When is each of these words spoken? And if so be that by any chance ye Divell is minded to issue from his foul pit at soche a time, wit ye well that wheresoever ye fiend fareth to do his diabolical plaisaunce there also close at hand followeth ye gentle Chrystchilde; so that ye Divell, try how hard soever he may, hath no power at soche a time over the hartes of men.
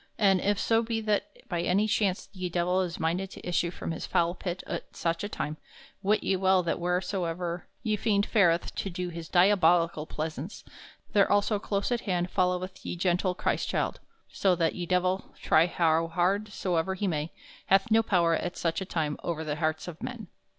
And 0.17 0.41
if 0.41 0.57
so 0.59 0.81
be 0.81 0.99
that 1.01 1.47
by 1.47 1.61
any 1.61 1.87
chance 1.87 2.27
ye 2.33 2.49
Divell 2.49 2.81
is 2.81 2.99
minded 2.99 3.29
to 3.29 3.47
issue 3.47 3.69
from 3.69 3.91
his 3.91 4.07
foul 4.07 4.33
pit 4.33 4.63
at 4.65 4.95
soche 4.95 5.23
a 5.23 5.29
time, 5.29 5.57
wit 6.01 6.23
ye 6.23 6.35
well 6.35 6.63
that 6.63 6.79
wheresoever 6.79 7.67
ye 7.83 7.95
fiend 7.97 8.25
fareth 8.25 8.73
to 8.77 8.89
do 8.89 9.09
his 9.09 9.29
diabolical 9.29 10.07
plaisaunce 10.07 10.63
there 11.13 11.31
also 11.31 11.59
close 11.59 11.91
at 11.91 12.01
hand 12.01 12.31
followeth 12.31 12.83
ye 12.83 12.95
gentle 12.95 13.35
Chrystchilde; 13.35 13.97
so 14.31 14.55
that 14.55 14.73
ye 14.73 14.87
Divell, 14.87 15.35
try 15.39 15.67
how 15.67 16.07
hard 16.07 16.47
soever 16.47 16.95
he 16.95 17.05
may, 17.07 17.29
hath 17.67 17.91
no 17.91 18.01
power 18.01 18.33
at 18.33 18.57
soche 18.57 18.81
a 18.81 18.85
time 18.85 19.17
over 19.21 19.43
the 19.43 19.57
hartes 19.57 19.87
of 19.87 20.01
men. 20.01 20.29